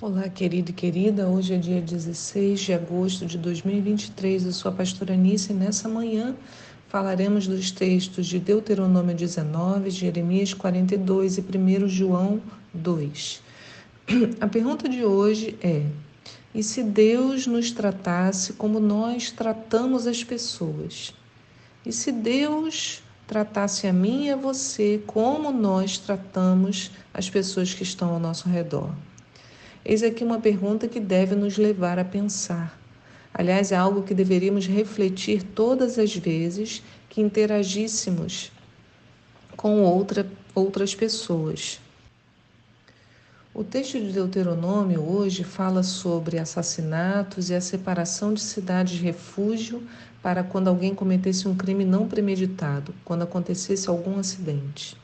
Olá, 0.00 0.28
querido 0.28 0.70
e 0.70 0.72
querida. 0.72 1.26
Hoje 1.26 1.54
é 1.54 1.56
dia 1.56 1.80
16 1.80 2.60
de 2.60 2.72
agosto 2.72 3.26
de 3.26 3.36
2023. 3.36 4.46
Eu 4.46 4.52
sou 4.52 4.70
a 4.70 4.74
pastora 4.74 5.14
Anice 5.14 5.50
e 5.50 5.56
nessa 5.56 5.88
manhã 5.88 6.36
falaremos 6.86 7.48
dos 7.48 7.72
textos 7.72 8.28
de 8.28 8.38
Deuteronômio 8.38 9.12
19, 9.12 9.90
Jeremias 9.90 10.54
42 10.54 11.38
e 11.38 11.40
1 11.40 11.88
João 11.88 12.40
2. 12.72 13.42
A 14.40 14.46
pergunta 14.46 14.88
de 14.88 15.04
hoje 15.04 15.58
é: 15.60 15.84
e 16.54 16.62
se 16.62 16.84
Deus 16.84 17.48
nos 17.48 17.72
tratasse 17.72 18.52
como 18.52 18.78
nós 18.78 19.32
tratamos 19.32 20.06
as 20.06 20.22
pessoas? 20.22 21.12
E 21.84 21.90
se 21.92 22.12
Deus 22.12 23.02
tratasse 23.26 23.88
a 23.88 23.92
mim 23.92 24.26
e 24.26 24.30
a 24.30 24.36
você 24.36 25.02
como 25.08 25.50
nós 25.50 25.98
tratamos 25.98 26.92
as 27.12 27.28
pessoas 27.28 27.74
que 27.74 27.82
estão 27.82 28.10
ao 28.10 28.20
nosso 28.20 28.48
redor? 28.48 28.92
Eis 29.84 30.02
aqui 30.02 30.24
uma 30.24 30.40
pergunta 30.40 30.88
que 30.88 31.00
deve 31.00 31.34
nos 31.34 31.56
levar 31.56 31.98
a 31.98 32.04
pensar. 32.04 32.78
Aliás, 33.32 33.72
é 33.72 33.76
algo 33.76 34.02
que 34.02 34.14
deveríamos 34.14 34.66
refletir 34.66 35.42
todas 35.42 35.98
as 35.98 36.14
vezes 36.14 36.82
que 37.08 37.20
interagíssemos 37.20 38.50
com 39.56 39.82
outra, 39.82 40.26
outras 40.54 40.94
pessoas. 40.94 41.80
O 43.54 43.64
texto 43.64 43.98
de 43.98 44.12
Deuteronômio 44.12 45.02
hoje 45.02 45.42
fala 45.42 45.82
sobre 45.82 46.38
assassinatos 46.38 47.50
e 47.50 47.54
a 47.54 47.60
separação 47.60 48.32
de 48.32 48.40
cidades 48.40 48.98
de 48.98 49.02
refúgio 49.02 49.82
para 50.22 50.44
quando 50.44 50.68
alguém 50.68 50.94
cometesse 50.94 51.48
um 51.48 51.56
crime 51.56 51.84
não 51.84 52.06
premeditado, 52.06 52.94
quando 53.04 53.22
acontecesse 53.22 53.88
algum 53.88 54.18
acidente. 54.18 54.96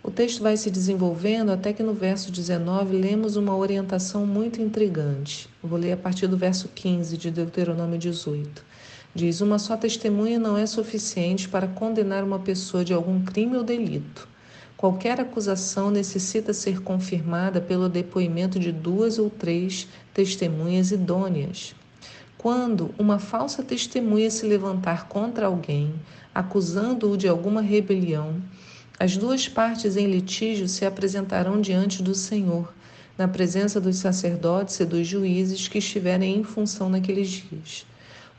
O 0.00 0.12
texto 0.12 0.42
vai 0.42 0.56
se 0.56 0.70
desenvolvendo 0.70 1.50
até 1.50 1.72
que 1.72 1.82
no 1.82 1.92
verso 1.92 2.30
19 2.30 2.96
lemos 2.96 3.34
uma 3.34 3.56
orientação 3.56 4.24
muito 4.24 4.62
intrigante. 4.62 5.48
Vou 5.60 5.78
ler 5.78 5.92
a 5.92 5.96
partir 5.96 6.28
do 6.28 6.36
verso 6.36 6.68
15 6.68 7.18
de 7.18 7.32
Deuteronômio 7.32 7.98
18. 7.98 8.64
Diz: 9.12 9.40
Uma 9.40 9.58
só 9.58 9.76
testemunha 9.76 10.38
não 10.38 10.56
é 10.56 10.66
suficiente 10.66 11.48
para 11.48 11.66
condenar 11.66 12.22
uma 12.22 12.38
pessoa 12.38 12.84
de 12.84 12.94
algum 12.94 13.24
crime 13.24 13.56
ou 13.56 13.64
delito. 13.64 14.28
Qualquer 14.76 15.20
acusação 15.20 15.90
necessita 15.90 16.52
ser 16.52 16.80
confirmada 16.80 17.60
pelo 17.60 17.88
depoimento 17.88 18.60
de 18.60 18.70
duas 18.70 19.18
ou 19.18 19.28
três 19.28 19.88
testemunhas 20.14 20.92
idôneas. 20.92 21.74
Quando 22.38 22.94
uma 22.96 23.18
falsa 23.18 23.64
testemunha 23.64 24.30
se 24.30 24.46
levantar 24.46 25.08
contra 25.08 25.46
alguém, 25.46 25.92
acusando-o 26.32 27.16
de 27.16 27.26
alguma 27.26 27.60
rebelião, 27.60 28.36
as 29.00 29.16
duas 29.16 29.48
partes 29.48 29.96
em 29.96 30.06
litígio 30.06 30.66
se 30.66 30.84
apresentarão 30.84 31.60
diante 31.60 32.02
do 32.02 32.16
Senhor, 32.16 32.74
na 33.16 33.28
presença 33.28 33.80
dos 33.80 33.96
sacerdotes 33.98 34.80
e 34.80 34.84
dos 34.84 35.06
juízes 35.06 35.68
que 35.68 35.78
estiverem 35.78 36.36
em 36.36 36.42
função 36.42 36.88
naqueles 36.88 37.28
dias. 37.28 37.86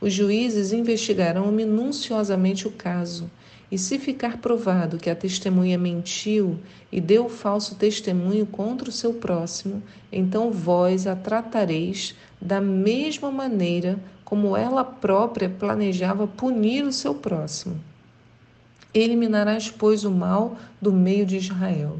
Os 0.00 0.12
juízes 0.12 0.72
investigarão 0.72 1.50
minuciosamente 1.50 2.68
o 2.68 2.70
caso, 2.70 3.30
e 3.72 3.78
se 3.78 3.98
ficar 3.98 4.36
provado 4.38 4.98
que 4.98 5.08
a 5.08 5.16
testemunha 5.16 5.78
mentiu 5.78 6.58
e 6.92 7.00
deu 7.00 7.28
falso 7.28 7.76
testemunho 7.76 8.44
contra 8.44 8.90
o 8.90 8.92
seu 8.92 9.14
próximo, 9.14 9.82
então 10.12 10.50
vós 10.50 11.06
a 11.06 11.16
tratareis 11.16 12.14
da 12.40 12.60
mesma 12.60 13.30
maneira 13.30 13.98
como 14.24 14.56
ela 14.56 14.84
própria 14.84 15.48
planejava 15.48 16.26
punir 16.26 16.84
o 16.84 16.92
seu 16.92 17.14
próximo. 17.14 17.89
Eliminarás, 18.92 19.70
pois, 19.70 20.04
o 20.04 20.10
mal 20.10 20.56
do 20.80 20.92
meio 20.92 21.24
de 21.24 21.36
Israel. 21.36 21.98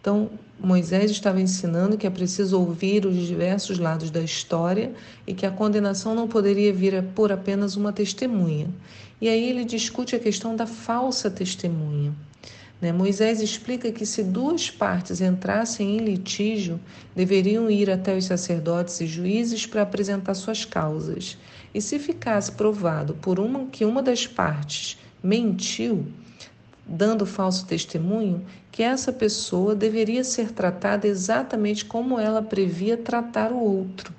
Então, 0.00 0.30
Moisés 0.58 1.10
estava 1.10 1.40
ensinando 1.40 1.96
que 1.96 2.06
é 2.06 2.10
preciso 2.10 2.58
ouvir 2.58 3.06
os 3.06 3.16
diversos 3.26 3.78
lados 3.78 4.10
da 4.10 4.20
história 4.20 4.92
e 5.26 5.34
que 5.34 5.46
a 5.46 5.50
condenação 5.50 6.14
não 6.14 6.28
poderia 6.28 6.72
vir 6.72 7.02
por 7.14 7.32
apenas 7.32 7.76
uma 7.76 7.92
testemunha. 7.92 8.68
E 9.20 9.28
aí 9.28 9.48
ele 9.48 9.64
discute 9.64 10.14
a 10.14 10.18
questão 10.18 10.54
da 10.54 10.66
falsa 10.66 11.30
testemunha. 11.30 12.12
Né? 12.80 12.92
Moisés 12.92 13.40
explica 13.40 13.90
que 13.90 14.04
se 14.04 14.22
duas 14.22 14.70
partes 14.70 15.20
entrassem 15.20 15.96
em 15.96 16.00
litígio, 16.00 16.78
deveriam 17.16 17.70
ir 17.70 17.90
até 17.90 18.16
os 18.16 18.26
sacerdotes 18.26 19.00
e 19.00 19.06
juízes 19.06 19.64
para 19.64 19.82
apresentar 19.82 20.34
suas 20.34 20.64
causas. 20.64 21.38
E 21.72 21.80
se 21.80 21.98
ficasse 21.98 22.52
provado 22.52 23.14
por 23.14 23.40
uma 23.40 23.66
que 23.66 23.84
uma 23.84 24.02
das 24.02 24.26
partes 24.26 24.98
mentiu, 25.22 26.06
dando 26.86 27.24
falso 27.24 27.66
testemunho, 27.66 28.44
que 28.70 28.82
essa 28.82 29.12
pessoa 29.12 29.74
deveria 29.74 30.24
ser 30.24 30.52
tratada 30.52 31.06
exatamente 31.06 31.84
como 31.84 32.18
ela 32.18 32.42
previa 32.42 32.96
tratar 32.96 33.52
o 33.52 33.58
outro. 33.58 34.12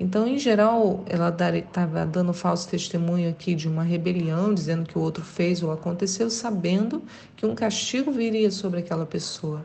Então, 0.00 0.26
em 0.26 0.38
geral, 0.38 1.04
ela 1.06 1.28
estava 1.56 2.04
dando 2.04 2.32
falso 2.32 2.68
testemunho 2.68 3.30
aqui 3.30 3.54
de 3.54 3.68
uma 3.68 3.84
rebelião, 3.84 4.52
dizendo 4.52 4.84
que 4.84 4.98
o 4.98 5.00
outro 5.00 5.22
fez 5.22 5.62
ou 5.62 5.70
aconteceu, 5.70 6.28
sabendo 6.28 7.02
que 7.36 7.46
um 7.46 7.54
castigo 7.54 8.10
viria 8.10 8.50
sobre 8.50 8.80
aquela 8.80 9.06
pessoa. 9.06 9.62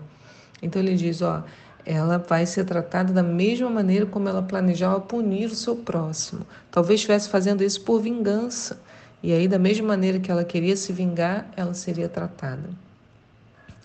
Então, 0.61 0.79
ele 0.79 0.95
diz: 0.95 1.23
ó, 1.23 1.43
ela 1.83 2.17
vai 2.17 2.45
ser 2.45 2.65
tratada 2.65 3.13
da 3.13 3.23
mesma 3.23 3.69
maneira 3.69 4.05
como 4.05 4.27
ela 4.27 4.43
planejava 4.43 4.99
punir 4.99 5.47
o 5.47 5.55
seu 5.55 5.75
próximo. 5.75 6.45
Talvez 6.69 6.99
estivesse 6.99 7.29
fazendo 7.29 7.63
isso 7.63 7.81
por 7.81 8.01
vingança, 8.01 8.79
e 9.21 9.33
aí, 9.33 9.47
da 9.47 9.57
mesma 9.57 9.87
maneira 9.87 10.19
que 10.19 10.29
ela 10.29 10.43
queria 10.43 10.75
se 10.77 10.93
vingar, 10.93 11.49
ela 11.55 11.73
seria 11.73 12.07
tratada. 12.07 12.69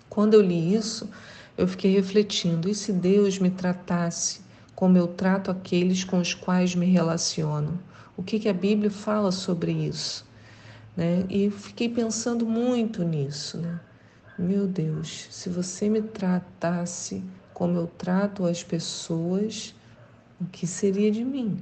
Quando 0.09 0.35
eu 0.35 0.43
li 0.43 0.75
isso, 0.75 1.09
eu 1.57 1.67
fiquei 1.67 1.93
refletindo: 1.93 2.69
e 2.69 2.75
se 2.75 2.93
Deus 2.93 3.39
me 3.39 3.51
tratasse 3.51 4.43
como 4.75 4.99
eu 4.99 5.07
trato 5.07 5.51
aqueles 5.51 6.05
com 6.05 6.19
os 6.19 6.35
quais 6.35 6.75
me 6.75 6.87
relaciono? 6.87 7.81
O 8.17 8.23
que, 8.23 8.39
que 8.39 8.49
a 8.49 8.53
Bíblia 8.53 8.91
fala 8.91 9.33
sobre 9.33 9.73
isso? 9.73 10.27
Né? 10.97 11.25
E 11.31 11.51
fiquei 11.51 11.89
pensando 11.89 12.45
muito 12.45 13.03
nisso. 13.03 13.57
Né? 13.57 13.81
Meu 14.39 14.67
Deus, 14.67 15.29
se 15.31 15.49
você 15.49 15.89
me 15.89 16.03
tratasse 16.03 17.23
como 17.55 17.79
eu 17.79 17.87
trato 17.87 18.45
as 18.45 18.63
pessoas, 18.63 19.75
o 20.41 20.45
que 20.45 20.67
seria 20.67 21.11
de 21.11 21.25
mim? 21.25 21.59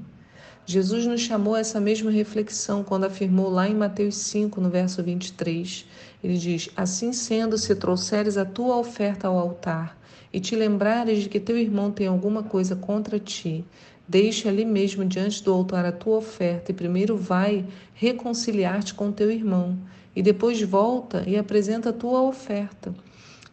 Jesus 0.70 1.04
nos 1.04 1.22
chamou 1.22 1.56
a 1.56 1.58
essa 1.58 1.80
mesma 1.80 2.12
reflexão 2.12 2.84
quando 2.84 3.02
afirmou 3.02 3.50
lá 3.50 3.68
em 3.68 3.74
Mateus 3.74 4.14
5, 4.18 4.60
no 4.60 4.70
verso 4.70 5.02
23. 5.02 5.84
Ele 6.22 6.38
diz: 6.38 6.70
Assim 6.76 7.12
sendo, 7.12 7.58
se 7.58 7.74
trouxeres 7.74 8.36
a 8.36 8.44
tua 8.44 8.76
oferta 8.76 9.26
ao 9.26 9.36
altar 9.36 9.98
e 10.32 10.38
te 10.38 10.54
lembrares 10.54 11.24
de 11.24 11.28
que 11.28 11.40
teu 11.40 11.58
irmão 11.58 11.90
tem 11.90 12.06
alguma 12.06 12.44
coisa 12.44 12.76
contra 12.76 13.18
ti, 13.18 13.64
deixa 14.06 14.48
ali 14.48 14.64
mesmo 14.64 15.04
diante 15.04 15.42
do 15.42 15.52
altar 15.52 15.84
a 15.84 15.90
tua 15.90 16.18
oferta 16.18 16.70
e 16.70 16.74
primeiro 16.74 17.16
vai 17.16 17.66
reconciliar-te 17.92 18.94
com 18.94 19.10
teu 19.10 19.28
irmão 19.28 19.76
e 20.14 20.22
depois 20.22 20.62
volta 20.62 21.24
e 21.26 21.36
apresenta 21.36 21.90
a 21.90 21.92
tua 21.92 22.22
oferta. 22.22 22.94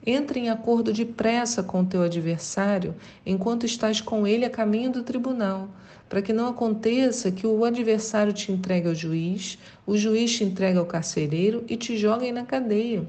Entre 0.09 0.39
em 0.39 0.49
acordo 0.49 0.93
depressa 0.93 1.61
com 1.61 1.83
teu 1.83 2.01
adversário 2.01 2.95
enquanto 3.25 3.65
estás 3.65 3.99
com 3.99 4.25
ele 4.25 4.45
a 4.45 4.49
caminho 4.49 4.89
do 4.89 5.03
tribunal 5.03 5.67
para 6.07 6.21
que 6.21 6.31
não 6.31 6.47
aconteça 6.47 7.29
que 7.29 7.45
o 7.45 7.65
adversário 7.65 8.31
te 8.31 8.49
entregue 8.49 8.87
ao 8.87 8.95
juiz, 8.95 9.59
o 9.85 9.97
juiz 9.97 10.37
te 10.37 10.45
entregue 10.45 10.77
ao 10.77 10.85
carcereiro 10.85 11.65
e 11.67 11.75
te 11.75 11.97
joguem 11.97 12.31
na 12.31 12.45
cadeia. 12.45 13.05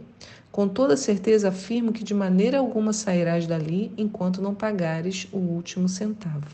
Com 0.51 0.67
toda 0.67 0.97
certeza 0.97 1.51
afirmo 1.51 1.93
que 1.93 2.03
de 2.03 2.13
maneira 2.13 2.59
alguma 2.59 2.93
sairás 2.93 3.47
dali 3.47 3.93
enquanto 3.97 4.43
não 4.43 4.53
pagares 4.53 5.29
o 5.31 5.39
último 5.39 5.89
centavo. 5.89 6.49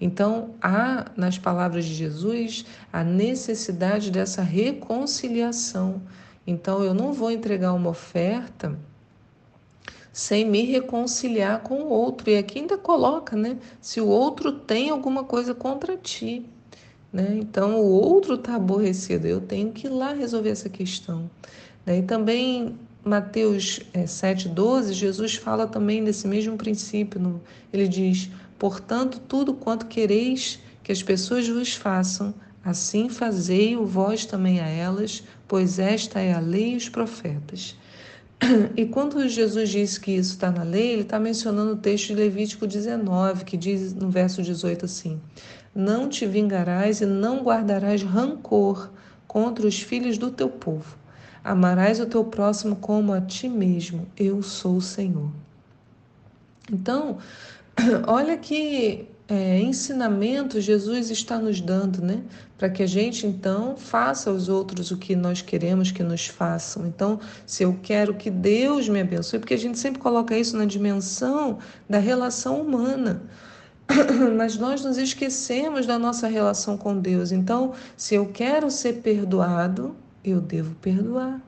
Então, 0.00 0.50
há 0.62 1.10
nas 1.16 1.36
palavras 1.36 1.84
de 1.84 1.94
Jesus 1.94 2.64
a 2.92 3.02
necessidade 3.02 4.08
dessa 4.08 4.42
reconciliação. 4.42 6.00
Então, 6.46 6.84
eu 6.84 6.94
não 6.94 7.12
vou 7.12 7.32
entregar 7.32 7.72
uma 7.72 7.90
oferta 7.90 8.78
sem 10.12 10.44
me 10.44 10.62
reconciliar 10.62 11.62
com 11.62 11.82
o 11.82 11.88
outro. 11.88 12.30
E 12.30 12.36
aqui 12.36 12.58
ainda 12.58 12.76
coloca, 12.76 13.34
né? 13.36 13.56
Se 13.80 14.00
o 14.00 14.06
outro 14.06 14.52
tem 14.52 14.90
alguma 14.90 15.24
coisa 15.24 15.54
contra 15.54 15.96
ti. 15.96 16.44
Né? 17.12 17.36
Então, 17.38 17.80
o 17.80 17.90
outro 17.90 18.34
está 18.34 18.54
aborrecido, 18.54 19.26
eu 19.26 19.40
tenho 19.40 19.70
que 19.70 19.86
ir 19.86 19.90
lá 19.90 20.12
resolver 20.12 20.50
essa 20.50 20.68
questão. 20.68 21.30
Né? 21.84 21.98
E 21.98 22.02
também, 22.02 22.78
Mateus 23.04 23.80
é, 23.92 24.04
7,12, 24.04 24.92
Jesus 24.92 25.34
fala 25.34 25.66
também 25.66 26.02
desse 26.02 26.26
mesmo 26.26 26.56
princípio. 26.56 27.20
No, 27.20 27.40
ele 27.72 27.86
diz: 27.86 28.30
Portanto, 28.58 29.20
tudo 29.28 29.52
quanto 29.52 29.86
quereis 29.86 30.58
que 30.82 30.90
as 30.90 31.02
pessoas 31.02 31.46
vos 31.48 31.74
façam, 31.74 32.34
assim 32.64 33.08
fazei-o 33.08 33.84
vós 33.84 34.24
também 34.24 34.60
a 34.60 34.68
elas, 34.68 35.22
pois 35.46 35.78
esta 35.78 36.20
é 36.20 36.32
a 36.32 36.40
lei 36.40 36.72
e 36.72 36.76
os 36.76 36.88
profetas. 36.88 37.76
E 38.76 38.86
quando 38.86 39.28
Jesus 39.28 39.68
diz 39.68 39.98
que 39.98 40.12
isso 40.12 40.32
está 40.32 40.50
na 40.50 40.62
lei, 40.62 40.92
ele 40.92 41.02
está 41.02 41.18
mencionando 41.18 41.72
o 41.72 41.76
texto 41.76 42.08
de 42.08 42.14
Levítico 42.14 42.66
19, 42.66 43.44
que 43.44 43.56
diz 43.56 43.94
no 43.94 44.10
verso 44.10 44.42
18 44.42 44.84
assim: 44.84 45.20
Não 45.74 46.08
te 46.08 46.26
vingarás 46.26 47.00
e 47.00 47.06
não 47.06 47.42
guardarás 47.42 48.02
rancor 48.02 48.90
contra 49.26 49.66
os 49.66 49.80
filhos 49.80 50.18
do 50.18 50.30
teu 50.30 50.48
povo. 50.48 50.96
Amarás 51.44 52.00
o 52.00 52.06
teu 52.06 52.24
próximo 52.24 52.76
como 52.76 53.12
a 53.12 53.20
ti 53.20 53.48
mesmo. 53.48 54.06
Eu 54.16 54.42
sou 54.42 54.76
o 54.76 54.82
Senhor. 54.82 55.30
Então, 56.70 57.18
Olha 58.06 58.36
que 58.36 59.06
é, 59.32 59.58
ensinamento 59.58 60.60
Jesus 60.60 61.10
está 61.10 61.38
nos 61.38 61.58
dando, 61.58 62.02
né? 62.02 62.22
Para 62.58 62.68
que 62.68 62.82
a 62.82 62.86
gente 62.86 63.26
então 63.26 63.78
faça 63.78 64.28
aos 64.28 64.50
outros 64.50 64.90
o 64.90 64.98
que 64.98 65.16
nós 65.16 65.40
queremos 65.40 65.90
que 65.90 66.02
nos 66.02 66.26
façam. 66.26 66.86
Então, 66.86 67.18
se 67.46 67.62
eu 67.62 67.78
quero 67.82 68.12
que 68.12 68.30
Deus 68.30 68.90
me 68.90 69.00
abençoe, 69.00 69.38
porque 69.38 69.54
a 69.54 69.58
gente 69.58 69.78
sempre 69.78 70.02
coloca 70.02 70.36
isso 70.36 70.54
na 70.54 70.66
dimensão 70.66 71.58
da 71.88 71.98
relação 71.98 72.60
humana. 72.60 73.22
Mas 74.36 74.58
nós 74.58 74.84
nos 74.84 74.98
esquecemos 74.98 75.86
da 75.86 75.98
nossa 75.98 76.28
relação 76.28 76.76
com 76.76 76.98
Deus. 76.98 77.32
Então, 77.32 77.72
se 77.96 78.14
eu 78.14 78.26
quero 78.26 78.70
ser 78.70 79.00
perdoado, 79.00 79.96
eu 80.22 80.42
devo 80.42 80.74
perdoar. 80.74 81.40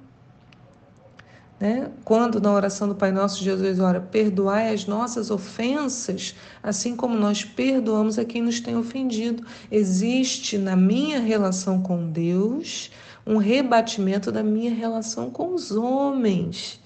Né? 1.58 1.90
Quando 2.04 2.40
na 2.40 2.52
oração 2.52 2.88
do 2.88 2.94
Pai 2.94 3.12
Nosso 3.12 3.42
Jesus 3.42 3.78
ora, 3.78 4.00
perdoai 4.00 4.74
as 4.74 4.86
nossas 4.86 5.30
ofensas, 5.30 6.34
assim 6.62 6.96
como 6.96 7.16
nós 7.16 7.44
perdoamos 7.44 8.18
a 8.18 8.24
quem 8.24 8.42
nos 8.42 8.60
tem 8.60 8.76
ofendido. 8.76 9.46
Existe 9.70 10.58
na 10.58 10.74
minha 10.76 11.20
relação 11.20 11.80
com 11.80 12.10
Deus 12.10 12.90
um 13.26 13.36
rebatimento 13.36 14.30
da 14.30 14.42
minha 14.42 14.74
relação 14.74 15.30
com 15.30 15.54
os 15.54 15.70
homens. 15.70 16.80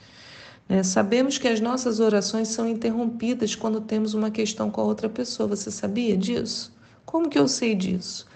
Né? 0.69 0.82
Sabemos 0.82 1.38
que 1.38 1.49
as 1.49 1.61
nossas 1.61 1.99
orações 1.99 2.49
são 2.49 2.69
interrompidas 2.69 3.55
quando 3.55 3.81
temos 3.81 4.14
uma 4.14 4.31
questão 4.31 4.71
com 4.71 4.81
a 4.81 4.85
outra 4.85 5.09
pessoa. 5.09 5.49
Você 5.49 5.71
sabia 5.71 6.17
disso? 6.17 6.73
Como 7.05 7.29
que 7.29 7.38
eu 7.38 7.49
sei 7.49 7.75
disso? 7.75 8.26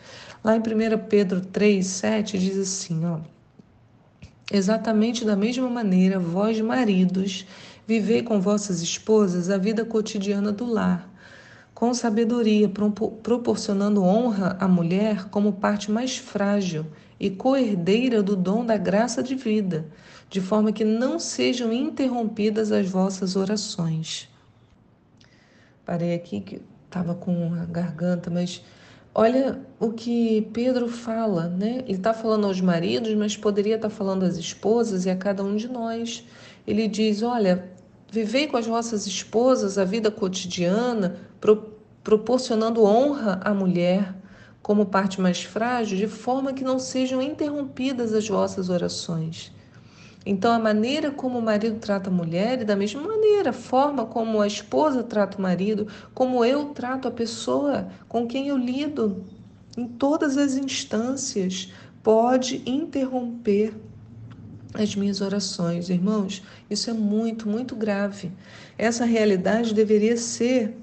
Lá 0.43 0.57
em 0.57 0.61
1 0.61 0.63
Pedro 1.09 1.41
3, 1.41 1.87
7 1.87 2.39
diz 2.39 2.59
assim, 2.59 3.05
ó. 3.05 3.21
Exatamente 4.55 5.25
da 5.25 5.35
mesma 5.35 5.67
maneira, 5.71 6.19
vós, 6.19 6.61
maridos, 6.61 7.47
vivei 7.87 8.23
com 8.23 8.39
vossas 8.39 8.83
esposas 8.83 9.49
a 9.49 9.57
vida 9.57 9.83
cotidiana 9.83 10.53
do 10.53 10.67
lar, 10.67 11.11
com 11.73 11.95
sabedoria, 11.95 12.71
proporcionando 13.23 14.05
honra 14.05 14.59
à 14.61 14.69
mulher 14.69 15.31
como 15.31 15.55
parte 15.55 15.91
mais 15.91 16.19
frágil 16.19 16.85
e 17.19 17.31
coerdeira 17.31 18.23
do 18.23 18.37
dom 18.37 18.63
da 18.63 18.77
graça 18.77 19.23
de 19.23 19.35
vida, 19.35 19.87
de 20.29 20.43
forma 20.43 20.71
que 20.71 20.85
não 20.85 21.19
sejam 21.19 21.73
interrompidas 21.73 22.71
as 22.73 22.87
vossas 22.87 23.37
orações. 23.37 24.29
Parei 25.83 26.15
aqui 26.15 26.43
que 26.43 26.61
estava 26.85 27.15
com 27.15 27.55
a 27.55 27.65
garganta, 27.65 28.29
mas 28.29 28.63
Olha 29.15 29.61
o 29.79 29.93
que 29.93 30.49
Pedro 30.55 30.89
fala, 30.89 31.47
né? 31.47 31.83
Ele 31.87 31.99
está 31.99 32.15
falando 32.15 32.47
aos 32.47 32.61
maridos, 32.63 33.13
mas 33.15 33.37
poderia 33.37 33.77
estar 33.77 33.91
tá 33.91 33.95
falando 33.95 34.23
às 34.23 34.39
esposas 34.39 35.05
e 35.05 35.11
a 35.11 35.17
cada 35.17 35.45
um 35.45 35.55
de 35.55 35.69
nós. 35.69 36.27
Ele 36.67 36.89
diz: 36.89 37.23
Olha, 37.23 37.71
vivei 38.11 38.47
com 38.47 38.57
as 38.57 38.67
vossas 38.67 39.07
esposas 39.07 39.77
a 39.77 39.85
vida 39.85 40.11
cotidiana, 40.11 41.17
pro, 41.39 41.75
proporcionando 42.03 42.85
honra 42.85 43.39
à 43.45 43.53
mulher 43.53 44.15
como 44.63 44.87
parte 44.87 45.21
mais 45.21 45.43
frágil, 45.43 45.99
de 45.99 46.07
forma 46.07 46.55
que 46.55 46.65
não 46.65 46.79
sejam 46.79 47.21
interrompidas 47.21 48.15
as 48.15 48.27
vossas 48.27 48.71
orações. 48.71 49.53
Então, 50.25 50.53
a 50.53 50.59
maneira 50.59 51.11
como 51.11 51.39
o 51.39 51.43
marido 51.43 51.79
trata 51.81 52.09
a 52.09 52.13
mulher, 52.13 52.61
e 52.61 52.65
da 52.65 52.77
mesma 52.77 53.03
maneira, 53.03 53.51
a 53.51 53.53
forma 53.53 54.07
como 54.07 54.41
a 54.41 54.47
esposa 54.47 55.03
trata 55.03 55.39
o 55.39 55.43
marido, 55.43 55.89
como 56.15 56.45
eu 56.45 56.67
trato 56.67 57.09
a 57.09 57.11
pessoa 57.11 57.89
com 58.09 58.27
quem 58.27 58.49
eu 58.49 58.57
lido, 58.57 59.25
em 59.77 59.87
todas 59.87 60.37
as 60.37 60.55
instâncias, 60.55 61.73
pode 62.03 62.63
interromper 62.67 63.75
as 64.75 64.95
minhas 64.95 65.21
orações. 65.21 65.91
Irmãos, 65.91 66.43
isso 66.71 66.89
é 66.89 66.93
muito, 66.93 67.49
muito 67.49 67.75
grave. 67.75 68.31
Essa 68.79 69.05
realidade 69.05 69.75
deveria 69.75 70.17
ser 70.17 70.77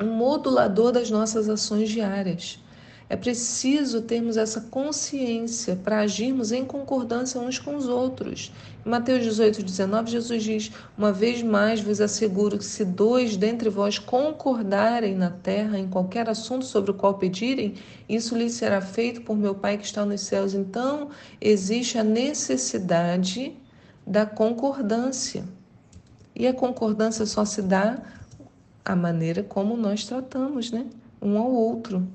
um 0.00 0.16
modulador 0.16 0.92
das 0.92 1.10
nossas 1.10 1.48
ações 1.48 1.88
diárias. 1.88 2.62
É 3.06 3.16
preciso 3.16 4.00
termos 4.00 4.38
essa 4.38 4.62
consciência 4.62 5.76
para 5.76 6.00
agirmos 6.00 6.52
em 6.52 6.64
concordância 6.64 7.38
uns 7.38 7.58
com 7.58 7.76
os 7.76 7.86
outros. 7.86 8.50
Em 8.84 8.88
Mateus 8.88 9.22
18, 9.22 9.62
19, 9.62 10.10
Jesus 10.10 10.42
diz: 10.42 10.72
Uma 10.96 11.12
vez 11.12 11.42
mais 11.42 11.80
vos 11.80 12.00
asseguro 12.00 12.56
que 12.56 12.64
se 12.64 12.82
dois 12.82 13.36
dentre 13.36 13.68
vós 13.68 13.98
concordarem 13.98 15.14
na 15.14 15.30
terra 15.30 15.78
em 15.78 15.86
qualquer 15.86 16.30
assunto 16.30 16.64
sobre 16.64 16.92
o 16.92 16.94
qual 16.94 17.14
pedirem, 17.18 17.74
isso 18.08 18.36
lhes 18.36 18.54
será 18.54 18.80
feito 18.80 19.20
por 19.20 19.36
meu 19.36 19.54
Pai 19.54 19.76
que 19.76 19.84
está 19.84 20.04
nos 20.06 20.22
céus. 20.22 20.54
Então, 20.54 21.10
existe 21.38 21.98
a 21.98 22.04
necessidade 22.04 23.54
da 24.06 24.24
concordância. 24.24 25.44
E 26.34 26.46
a 26.46 26.54
concordância 26.54 27.26
só 27.26 27.44
se 27.44 27.60
dá 27.60 28.02
a 28.82 28.96
maneira 28.96 29.42
como 29.42 29.76
nós 29.76 30.04
tratamos, 30.04 30.70
né? 30.70 30.86
Um 31.20 31.38
ao 31.38 31.50
outro. 31.50 32.06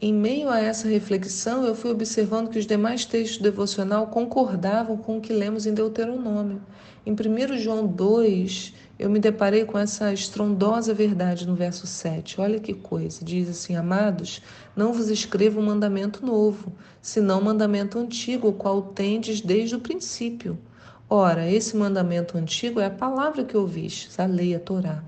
Em 0.00 0.14
meio 0.14 0.48
a 0.48 0.60
essa 0.60 0.86
reflexão, 0.86 1.64
eu 1.64 1.74
fui 1.74 1.90
observando 1.90 2.50
que 2.50 2.58
os 2.60 2.68
demais 2.68 3.04
textos 3.04 3.38
devocional 3.38 4.06
concordavam 4.06 4.96
com 4.96 5.18
o 5.18 5.20
que 5.20 5.32
lemos 5.32 5.66
em 5.66 5.74
Deuteronômio. 5.74 6.62
Em 7.04 7.10
1 7.10 7.58
João 7.58 7.84
2, 7.84 8.74
eu 8.96 9.10
me 9.10 9.18
deparei 9.18 9.64
com 9.64 9.76
essa 9.76 10.12
estrondosa 10.12 10.94
verdade 10.94 11.48
no 11.48 11.56
verso 11.56 11.84
7. 11.84 12.40
Olha 12.40 12.60
que 12.60 12.74
coisa. 12.74 13.24
Diz 13.24 13.48
assim: 13.48 13.74
Amados, 13.74 14.40
não 14.76 14.92
vos 14.92 15.10
escrevo 15.10 15.58
um 15.58 15.64
mandamento 15.64 16.24
novo, 16.24 16.72
senão 17.02 17.40
um 17.40 17.44
mandamento 17.44 17.98
antigo, 17.98 18.46
o 18.46 18.52
qual 18.52 18.80
tendes 18.80 19.40
desde 19.40 19.74
o 19.74 19.80
princípio. 19.80 20.56
Ora, 21.10 21.50
esse 21.50 21.76
mandamento 21.76 22.38
antigo 22.38 22.78
é 22.78 22.86
a 22.86 22.90
palavra 22.90 23.42
que 23.42 23.56
ouvistes, 23.56 24.20
a 24.20 24.26
lei, 24.26 24.54
a 24.54 24.60
Torá. 24.60 25.02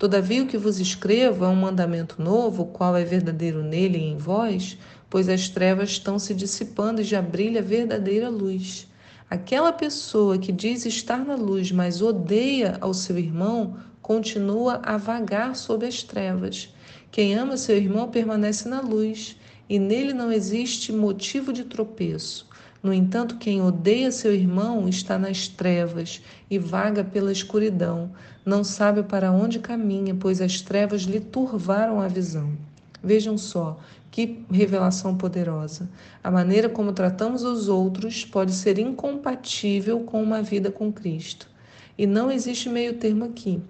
Todavia, 0.00 0.42
o 0.42 0.46
que 0.46 0.56
vos 0.56 0.80
escrevo 0.80 1.44
é 1.44 1.48
um 1.48 1.54
mandamento 1.54 2.22
novo, 2.22 2.64
qual 2.64 2.96
é 2.96 3.04
verdadeiro 3.04 3.62
nele 3.62 3.98
e 3.98 4.04
em 4.04 4.16
vós, 4.16 4.78
pois 5.10 5.28
as 5.28 5.50
trevas 5.50 5.90
estão 5.90 6.18
se 6.18 6.32
dissipando 6.32 7.02
e 7.02 7.04
já 7.04 7.20
brilha 7.20 7.60
verdadeira 7.60 8.30
luz. 8.30 8.88
Aquela 9.28 9.70
pessoa 9.74 10.38
que 10.38 10.52
diz 10.52 10.86
estar 10.86 11.22
na 11.22 11.34
luz, 11.34 11.70
mas 11.70 12.00
odeia 12.00 12.78
ao 12.80 12.94
seu 12.94 13.18
irmão, 13.18 13.76
continua 14.00 14.80
a 14.82 14.96
vagar 14.96 15.54
sob 15.54 15.84
as 15.84 16.02
trevas. 16.02 16.74
Quem 17.10 17.34
ama 17.34 17.58
seu 17.58 17.76
irmão 17.76 18.10
permanece 18.10 18.70
na 18.70 18.80
luz, 18.80 19.36
e 19.68 19.78
nele 19.78 20.14
não 20.14 20.32
existe 20.32 20.94
motivo 20.94 21.52
de 21.52 21.64
tropeço. 21.64 22.48
No 22.82 22.94
entanto, 22.94 23.36
quem 23.36 23.60
odeia 23.60 24.10
seu 24.10 24.34
irmão 24.34 24.88
está 24.88 25.18
nas 25.18 25.46
trevas 25.48 26.22
e 26.50 26.58
vaga 26.58 27.04
pela 27.04 27.30
escuridão, 27.30 28.10
não 28.44 28.64
sabe 28.64 29.02
para 29.02 29.30
onde 29.30 29.58
caminha, 29.58 30.14
pois 30.14 30.40
as 30.40 30.62
trevas 30.62 31.02
lhe 31.02 31.20
turvaram 31.20 32.00
a 32.00 32.08
visão. 32.08 32.56
Vejam 33.02 33.36
só 33.36 33.78
que 34.10 34.44
revelação 34.50 35.16
poderosa. 35.16 35.88
A 36.22 36.30
maneira 36.30 36.68
como 36.68 36.92
tratamos 36.92 37.42
os 37.42 37.68
outros 37.68 38.24
pode 38.24 38.52
ser 38.52 38.78
incompatível 38.78 40.00
com 40.00 40.22
uma 40.22 40.42
vida 40.42 40.70
com 40.70 40.92
Cristo. 40.92 41.48
E 41.96 42.06
não 42.06 42.30
existe 42.30 42.68
meio 42.68 42.94
termo 42.94 43.24
aqui. 43.24 43.62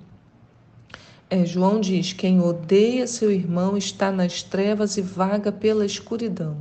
É, 1.28 1.44
João 1.44 1.80
diz: 1.80 2.12
quem 2.12 2.40
odeia 2.40 3.06
seu 3.06 3.30
irmão 3.30 3.76
está 3.76 4.10
nas 4.10 4.42
trevas 4.42 4.96
e 4.96 5.02
vaga 5.02 5.52
pela 5.52 5.84
escuridão. 5.84 6.56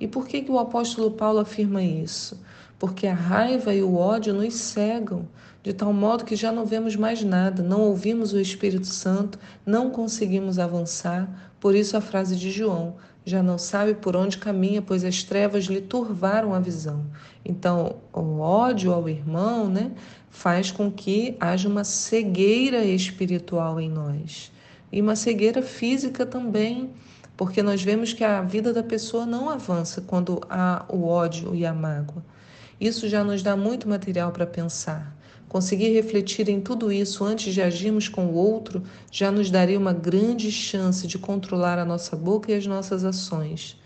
E 0.00 0.08
por 0.08 0.26
que, 0.26 0.40
que 0.40 0.50
o 0.50 0.58
apóstolo 0.58 1.10
Paulo 1.10 1.38
afirma 1.38 1.82
isso? 1.82 2.40
Porque 2.78 3.06
a 3.06 3.14
raiva 3.14 3.74
e 3.74 3.82
o 3.82 3.94
ódio 3.94 4.32
nos 4.32 4.54
cegam, 4.54 5.28
de 5.62 5.74
tal 5.74 5.92
modo 5.92 6.24
que 6.24 6.34
já 6.34 6.50
não 6.50 6.64
vemos 6.64 6.96
mais 6.96 7.22
nada, 7.22 7.62
não 7.62 7.82
ouvimos 7.82 8.32
o 8.32 8.40
Espírito 8.40 8.86
Santo, 8.86 9.38
não 9.66 9.90
conseguimos 9.90 10.58
avançar. 10.58 11.52
Por 11.60 11.74
isso 11.74 11.98
a 11.98 12.00
frase 12.00 12.34
de 12.34 12.50
João: 12.50 12.94
já 13.26 13.42
não 13.42 13.58
sabe 13.58 13.92
por 13.92 14.16
onde 14.16 14.38
caminha, 14.38 14.80
pois 14.80 15.04
as 15.04 15.22
trevas 15.22 15.64
lhe 15.64 15.82
turvaram 15.82 16.54
a 16.54 16.58
visão. 16.58 17.04
Então, 17.44 17.96
o 18.10 18.40
ódio 18.40 18.94
ao 18.94 19.06
irmão, 19.06 19.68
né, 19.68 19.92
faz 20.30 20.70
com 20.70 20.90
que 20.90 21.36
haja 21.38 21.68
uma 21.68 21.84
cegueira 21.84 22.82
espiritual 22.84 23.78
em 23.78 23.90
nós 23.90 24.50
e 24.90 25.00
uma 25.00 25.14
cegueira 25.14 25.62
física 25.62 26.24
também 26.24 26.90
porque 27.40 27.62
nós 27.62 27.82
vemos 27.82 28.12
que 28.12 28.22
a 28.22 28.42
vida 28.42 28.70
da 28.70 28.82
pessoa 28.82 29.24
não 29.24 29.48
avança 29.48 30.02
quando 30.02 30.42
há 30.50 30.84
o 30.90 31.06
ódio 31.06 31.54
e 31.54 31.64
a 31.64 31.72
mágoa. 31.72 32.22
Isso 32.78 33.08
já 33.08 33.24
nos 33.24 33.42
dá 33.42 33.56
muito 33.56 33.88
material 33.88 34.30
para 34.30 34.46
pensar. 34.46 35.16
Conseguir 35.48 35.88
refletir 35.88 36.50
em 36.50 36.60
tudo 36.60 36.92
isso 36.92 37.24
antes 37.24 37.54
de 37.54 37.62
agirmos 37.62 38.10
com 38.10 38.26
o 38.26 38.34
outro 38.34 38.82
já 39.10 39.32
nos 39.32 39.50
daria 39.50 39.78
uma 39.78 39.94
grande 39.94 40.52
chance 40.52 41.06
de 41.06 41.16
controlar 41.16 41.78
a 41.78 41.84
nossa 41.86 42.14
boca 42.14 42.52
e 42.52 42.54
as 42.54 42.66
nossas 42.66 43.04
ações. 43.04 43.79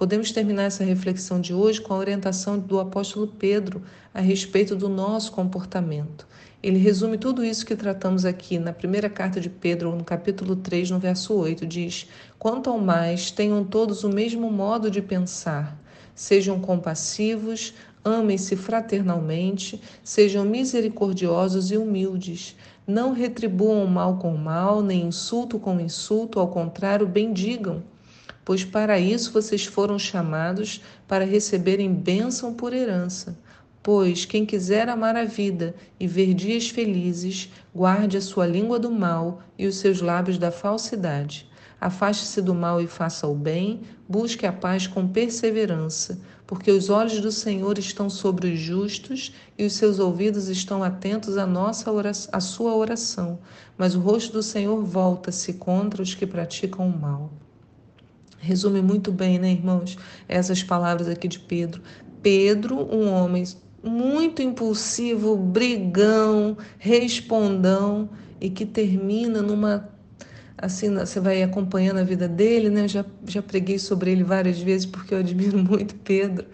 Podemos 0.00 0.32
terminar 0.32 0.62
essa 0.62 0.82
reflexão 0.82 1.38
de 1.38 1.52
hoje 1.52 1.78
com 1.78 1.92
a 1.92 1.98
orientação 1.98 2.58
do 2.58 2.80
apóstolo 2.80 3.26
Pedro 3.26 3.82
a 4.14 4.20
respeito 4.22 4.74
do 4.74 4.88
nosso 4.88 5.30
comportamento. 5.30 6.26
Ele 6.62 6.78
resume 6.78 7.18
tudo 7.18 7.44
isso 7.44 7.66
que 7.66 7.76
tratamos 7.76 8.24
aqui 8.24 8.58
na 8.58 8.72
primeira 8.72 9.10
carta 9.10 9.38
de 9.38 9.50
Pedro, 9.50 9.94
no 9.94 10.02
capítulo 10.02 10.56
3, 10.56 10.90
no 10.90 10.98
verso 10.98 11.34
8, 11.34 11.66
diz: 11.66 12.08
Quanto 12.38 12.70
ao 12.70 12.78
mais, 12.78 13.30
tenham 13.30 13.62
todos 13.62 14.02
o 14.02 14.08
mesmo 14.08 14.50
modo 14.50 14.90
de 14.90 15.02
pensar, 15.02 15.78
sejam 16.14 16.58
compassivos, 16.58 17.74
amem-se 18.02 18.56
fraternalmente, 18.56 19.78
sejam 20.02 20.46
misericordiosos 20.46 21.70
e 21.70 21.76
humildes. 21.76 22.56
Não 22.86 23.12
retribuam 23.12 23.86
mal 23.86 24.16
com 24.16 24.34
mal, 24.34 24.80
nem 24.80 25.08
insulto 25.08 25.58
com 25.58 25.78
insulto, 25.78 26.40
ao 26.40 26.48
contrário, 26.48 27.06
bendigam, 27.06 27.82
pois 28.44 28.64
para 28.64 28.98
isso 28.98 29.32
vocês 29.32 29.64
foram 29.64 29.98
chamados 29.98 30.82
para 31.06 31.24
receberem 31.24 31.92
bênção 31.92 32.54
por 32.54 32.72
herança. 32.72 33.38
Pois 33.82 34.24
quem 34.24 34.44
quiser 34.44 34.88
amar 34.88 35.16
a 35.16 35.24
vida 35.24 35.74
e 35.98 36.06
ver 36.06 36.34
dias 36.34 36.68
felizes, 36.68 37.50
guarde 37.74 38.16
a 38.16 38.20
sua 38.20 38.46
língua 38.46 38.78
do 38.78 38.90
mal 38.90 39.40
e 39.58 39.66
os 39.66 39.76
seus 39.76 40.00
lábios 40.00 40.36
da 40.36 40.50
falsidade. 40.50 41.48
Afaste-se 41.80 42.42
do 42.42 42.54
mal 42.54 42.82
e 42.82 42.86
faça 42.86 43.26
o 43.26 43.34
bem, 43.34 43.80
busque 44.06 44.44
a 44.44 44.52
paz 44.52 44.86
com 44.86 45.08
perseverança, 45.08 46.20
porque 46.46 46.70
os 46.70 46.90
olhos 46.90 47.20
do 47.22 47.32
Senhor 47.32 47.78
estão 47.78 48.10
sobre 48.10 48.52
os 48.52 48.60
justos 48.60 49.32
e 49.56 49.64
os 49.64 49.72
seus 49.72 49.98
ouvidos 49.98 50.48
estão 50.48 50.82
atentos 50.82 51.38
à 51.38 51.46
nossa 51.46 51.90
oração, 51.90 52.30
à 52.34 52.40
sua 52.40 52.74
oração, 52.74 53.38
mas 53.78 53.94
o 53.94 54.00
rosto 54.00 54.32
do 54.32 54.42
Senhor 54.42 54.84
volta-se 54.84 55.54
contra 55.54 56.02
os 56.02 56.14
que 56.14 56.26
praticam 56.26 56.86
o 56.86 56.98
mal. 56.98 57.32
Resume 58.40 58.80
muito 58.80 59.12
bem, 59.12 59.38
né, 59.38 59.52
irmãos, 59.52 59.98
essas 60.26 60.62
palavras 60.62 61.08
aqui 61.08 61.28
de 61.28 61.38
Pedro. 61.38 61.82
Pedro, 62.22 62.76
um 62.76 63.10
homem 63.10 63.44
muito 63.82 64.42
impulsivo, 64.42 65.36
brigão, 65.36 66.56
respondão 66.78 68.08
e 68.40 68.50
que 68.50 68.66
termina 68.66 69.42
numa 69.42 69.88
assim 70.56 70.94
você 70.94 71.18
vai 71.20 71.42
acompanhando 71.42 71.98
a 71.98 72.02
vida 72.02 72.28
dele, 72.28 72.68
né? 72.68 72.86
Já 72.86 73.04
já 73.26 73.42
preguei 73.42 73.78
sobre 73.78 74.12
ele 74.12 74.24
várias 74.24 74.60
vezes 74.60 74.86
porque 74.86 75.14
eu 75.14 75.18
admiro 75.18 75.58
muito 75.62 75.94
Pedro. 75.96 76.46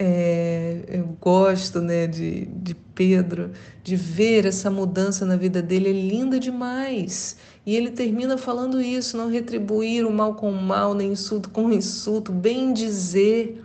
É, 0.00 0.84
eu 0.86 1.16
gosto, 1.20 1.80
né, 1.80 2.06
de, 2.06 2.46
de 2.46 2.72
Pedro, 2.72 3.50
de 3.82 3.96
ver 3.96 4.46
essa 4.46 4.70
mudança 4.70 5.26
na 5.26 5.34
vida 5.36 5.60
dele, 5.60 5.88
é 5.88 5.92
linda 5.92 6.38
demais. 6.38 7.36
E 7.68 7.76
ele 7.76 7.90
termina 7.90 8.38
falando 8.38 8.80
isso: 8.80 9.14
não 9.14 9.28
retribuir 9.28 10.06
o 10.06 10.10
mal 10.10 10.34
com 10.34 10.50
o 10.50 10.56
mal, 10.56 10.94
nem 10.94 11.12
insulto 11.12 11.50
com 11.50 11.68
insulto, 11.70 12.32
bem 12.32 12.72
dizer. 12.72 13.62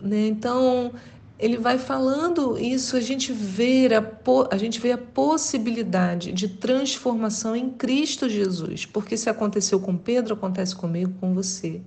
Né? 0.00 0.28
Então, 0.28 0.94
ele 1.38 1.58
vai 1.58 1.76
falando 1.76 2.58
isso, 2.58 2.96
a 2.96 3.02
gente 3.02 3.30
vê 3.30 3.86
a, 3.94 4.02
a 4.50 4.56
gente 4.56 4.80
vê 4.80 4.92
a 4.92 4.96
possibilidade 4.96 6.32
de 6.32 6.48
transformação 6.48 7.54
em 7.54 7.68
Cristo 7.68 8.30
Jesus, 8.30 8.86
porque 8.86 9.14
se 9.18 9.28
aconteceu 9.28 9.78
com 9.78 9.94
Pedro, 9.94 10.32
acontece 10.32 10.74
comigo, 10.74 11.12
com 11.20 11.34
você. 11.34 11.82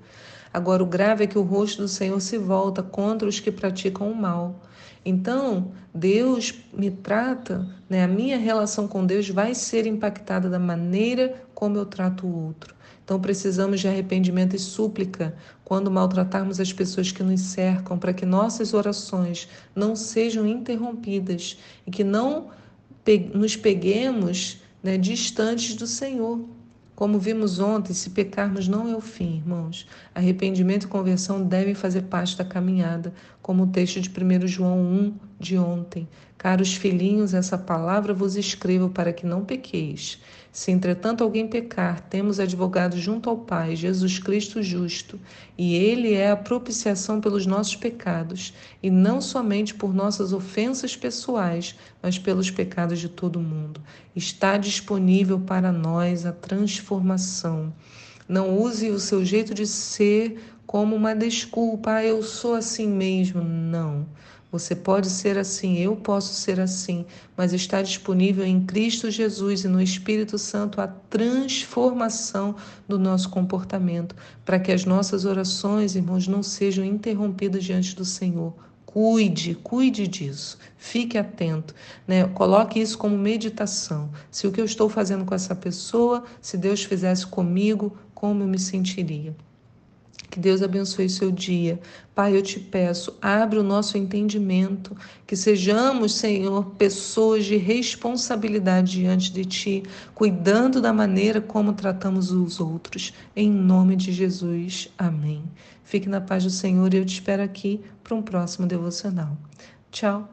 Agora, 0.56 0.82
o 0.82 0.86
grave 0.86 1.26
é 1.26 1.28
que 1.28 1.38
o 1.38 1.42
rosto 1.42 1.82
do 1.82 1.88
Senhor 1.90 2.18
se 2.22 2.38
volta 2.38 2.82
contra 2.82 3.28
os 3.28 3.42
que 3.42 3.52
praticam 3.52 4.10
o 4.10 4.16
mal. 4.16 4.62
Então, 5.04 5.74
Deus 5.94 6.54
me 6.74 6.90
trata, 6.90 7.68
né, 7.90 8.06
a 8.06 8.08
minha 8.08 8.38
relação 8.38 8.88
com 8.88 9.06
Deus 9.06 9.28
vai 9.28 9.54
ser 9.54 9.86
impactada 9.86 10.50
da 10.50 10.58
maneira 10.58 11.44
como 11.54 11.76
eu 11.76 11.86
trato 11.86 12.26
o 12.26 12.46
outro. 12.46 12.74
Então 13.04 13.20
precisamos 13.20 13.82
de 13.82 13.90
arrependimento 13.90 14.56
e 14.56 14.60
súplica 14.60 15.36
quando 15.66 15.92
maltratarmos 15.92 16.62
as 16.62 16.72
pessoas 16.72 17.12
que 17.12 17.22
nos 17.22 17.42
cercam, 17.42 18.00
para 18.00 18.14
que 18.14 18.26
nossas 18.26 18.74
orações 18.74 19.50
não 19.76 19.94
sejam 19.94 20.48
interrompidas 20.48 21.60
e 21.86 21.92
que 21.92 22.04
não 22.06 22.52
nos 23.34 23.58
peguemos 23.58 24.62
né, 24.82 24.98
distantes 24.98 25.76
do 25.76 25.86
Senhor. 25.86 26.48
Como 26.96 27.20
vimos 27.20 27.60
ontem, 27.60 27.94
se 27.94 28.12
pecarmos 28.12 28.70
não 28.70 28.88
é 28.88 28.96
o 28.96 29.02
fim, 29.02 29.36
irmãos. 29.36 29.86
Arrependimento 30.14 30.86
e 30.86 30.88
conversão 30.88 31.44
devem 31.44 31.76
fazer 31.76 32.04
parte 32.04 32.38
da 32.38 32.46
caminhada, 32.46 33.14
como 33.42 33.64
o 33.64 33.68
texto 33.68 34.00
de 34.00 34.10
1 34.10 34.48
João 34.48 34.80
1 34.80 35.14
de 35.38 35.58
ontem. 35.58 36.08
Caros 36.38 36.74
filhinhos, 36.74 37.34
essa 37.34 37.58
palavra 37.58 38.14
vos 38.14 38.38
escrevo 38.38 38.90
para 38.90 39.12
que 39.12 39.26
não 39.26 39.44
pequeis. 39.44 40.22
Se 40.56 40.72
entretanto 40.72 41.22
alguém 41.22 41.50
pecar, 41.50 42.00
temos 42.00 42.40
advogado 42.40 42.98
junto 42.98 43.30
ao 43.30 43.40
Pai, 43.40 43.76
Jesus 43.76 44.20
Cristo 44.20 44.64
justo, 44.64 45.20
e 45.58 45.76
ele 45.76 46.14
é 46.14 46.32
a 46.32 46.38
propiciação 46.38 47.20
pelos 47.20 47.46
nossos 47.46 47.76
pecados, 47.76 48.54
e 48.82 48.90
não 48.90 49.20
somente 49.20 49.74
por 49.74 49.94
nossas 49.94 50.32
ofensas 50.32 50.96
pessoais, 50.96 51.76
mas 52.02 52.18
pelos 52.18 52.50
pecados 52.50 53.02
de 53.02 53.10
todo 53.10 53.38
mundo. 53.38 53.82
Está 54.16 54.56
disponível 54.56 55.38
para 55.42 55.74
nós 55.74 56.26
a 56.26 56.32
transformação. 56.32 57.74
Não 58.26 58.58
use 58.58 58.90
o 58.90 58.98
seu 58.98 59.26
jeito 59.26 59.54
de 59.54 59.68
ser 59.68 60.40
como 60.66 60.96
uma 60.96 61.14
desculpa, 61.14 61.96
ah, 61.96 62.06
eu 62.06 62.24
sou 62.24 62.56
assim 62.56 62.88
mesmo. 62.88 63.44
Não. 63.44 64.08
Você 64.58 64.74
pode 64.74 65.10
ser 65.10 65.38
assim, 65.38 65.78
eu 65.80 65.98
posso 65.98 66.34
ser 66.34 66.62
assim, 66.62 67.06
mas 67.36 67.52
está 67.52 67.82
disponível 67.82 68.46
em 68.46 68.66
Cristo 68.66 69.12
Jesus 69.12 69.66
e 69.66 69.68
no 69.68 69.82
Espírito 69.82 70.38
Santo 70.38 70.80
a 70.80 70.88
transformação 70.88 72.56
do 72.88 72.98
nosso 72.98 73.30
comportamento, 73.30 74.16
para 74.46 74.58
que 74.58 74.72
as 74.72 74.86
nossas 74.86 75.26
orações, 75.26 75.94
irmãos, 75.94 76.26
não 76.26 76.42
sejam 76.42 76.86
interrompidas 76.86 77.66
diante 77.66 77.94
do 77.98 78.06
Senhor. 78.06 78.54
Cuide, 78.86 79.56
cuide 79.56 80.08
disso. 80.08 80.58
Fique 80.78 81.18
atento, 81.18 81.76
né? 82.08 82.26
Coloque 82.30 82.80
isso 82.80 82.98
como 82.98 83.18
meditação. 83.18 84.10
Se 84.32 84.48
o 84.48 84.54
que 84.54 84.62
eu 84.62 84.66
estou 84.66 84.88
fazendo 84.88 85.26
com 85.26 85.36
essa 85.36 85.54
pessoa, 85.54 86.24
se 86.40 86.58
Deus 86.58 86.82
fizesse 86.82 87.28
comigo, 87.28 87.98
como 88.14 88.42
eu 88.42 88.48
me 88.48 88.58
sentiria? 88.58 89.36
Que 90.36 90.40
Deus 90.42 90.62
abençoe 90.62 91.10
seu 91.10 91.32
dia. 91.32 91.80
Pai, 92.14 92.36
eu 92.36 92.42
te 92.42 92.60
peço, 92.60 93.18
abre 93.22 93.58
o 93.58 93.64
nosso 93.64 93.98
entendimento, 93.98 94.94
que 95.26 95.34
sejamos, 95.34 96.14
Senhor, 96.16 96.72
pessoas 96.72 97.46
de 97.46 97.56
responsabilidade 97.56 99.00
diante 99.00 99.32
de 99.32 99.46
Ti, 99.46 99.84
cuidando 100.14 100.82
da 100.82 100.92
maneira 100.92 101.40
como 101.40 101.72
tratamos 101.72 102.32
os 102.32 102.60
outros. 102.60 103.14
Em 103.34 103.50
nome 103.50 103.96
de 103.96 104.12
Jesus. 104.12 104.90
Amém. 104.98 105.42
Fique 105.86 106.10
na 106.10 106.20
paz 106.20 106.44
do 106.44 106.50
Senhor 106.50 106.94
e 106.94 106.98
eu 106.98 107.06
te 107.06 107.14
espero 107.14 107.42
aqui 107.42 107.80
para 108.04 108.14
um 108.14 108.22
próximo 108.22 108.68
devocional. 108.68 109.38
Tchau. 109.90 110.30